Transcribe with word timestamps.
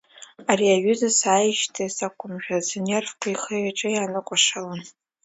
Ари 0.51 0.75
аҩыза 0.75 1.09
сааижьҭеи 1.19 1.93
сақәымшәац, 1.95 2.67
инервқәа 2.77 3.27
ихы-иҿы 3.33 3.89
ианыкәашалон. 3.91 4.81